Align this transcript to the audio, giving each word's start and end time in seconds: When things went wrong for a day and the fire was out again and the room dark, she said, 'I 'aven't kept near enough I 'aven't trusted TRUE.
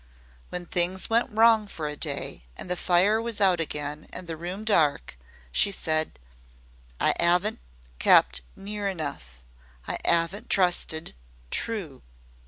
When 0.49 0.65
things 0.65 1.11
went 1.11 1.29
wrong 1.29 1.67
for 1.67 1.87
a 1.87 1.95
day 1.95 2.45
and 2.57 2.71
the 2.71 2.75
fire 2.75 3.21
was 3.21 3.39
out 3.39 3.59
again 3.59 4.07
and 4.11 4.25
the 4.25 4.35
room 4.35 4.65
dark, 4.65 5.15
she 5.51 5.69
said, 5.69 6.17
'I 6.99 7.13
'aven't 7.19 7.59
kept 7.99 8.41
near 8.55 8.87
enough 8.89 9.43
I 9.87 9.99
'aven't 10.03 10.49
trusted 10.49 11.13
TRUE. 11.51 12.01